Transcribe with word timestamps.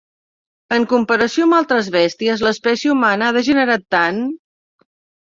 En 0.77 0.87
comparació 0.93 1.45
amb 1.49 1.59
altres 1.59 1.91
bèsties, 1.97 2.43
l'espècie 2.49 2.97
humana 2.97 3.31
ha 3.31 3.39
degenerat 3.39 3.89
tant! 3.99 4.27